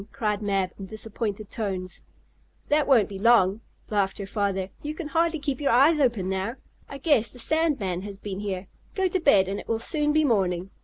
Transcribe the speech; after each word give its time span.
cried 0.11 0.41
Mab, 0.41 0.71
in 0.79 0.87
disappointed 0.87 1.51
tones. 1.51 2.01
"That 2.69 2.87
won't 2.87 3.07
be 3.07 3.19
long," 3.19 3.61
laughed 3.91 4.17
her 4.17 4.25
father. 4.25 4.69
"You 4.81 4.95
can 4.95 5.09
hardly 5.09 5.37
keep 5.37 5.61
your 5.61 5.69
eyes 5.71 5.99
open 5.99 6.27
now. 6.27 6.55
I 6.89 6.97
guess 6.97 7.31
the 7.31 7.37
sand 7.37 7.79
man 7.79 8.01
has 8.01 8.17
been 8.17 8.39
here. 8.39 8.65
Go 8.95 9.07
to 9.07 9.19
bed, 9.19 9.47
and 9.47 9.59
it 9.59 9.67
will 9.67 9.77
soon 9.77 10.11
be 10.11 10.23
morning. 10.23 10.71